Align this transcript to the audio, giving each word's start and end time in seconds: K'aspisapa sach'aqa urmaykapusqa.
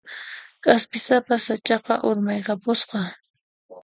K'aspisapa 0.67 1.35
sach'aqa 1.45 1.95
urmaykapusqa. 2.09 3.01